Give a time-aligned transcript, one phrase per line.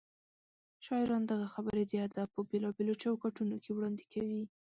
[0.85, 4.43] شاعران دغه خبرې د ادب په بېلابېلو چوکاټونو کې وړاندې کوي.